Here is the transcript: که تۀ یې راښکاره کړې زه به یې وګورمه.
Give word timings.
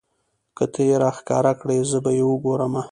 که 0.57 0.65
تۀ 0.73 0.81
یې 0.89 0.95
راښکاره 1.03 1.53
کړې 1.61 1.77
زه 1.91 1.97
به 2.03 2.11
یې 2.17 2.23
وګورمه. 2.27 2.79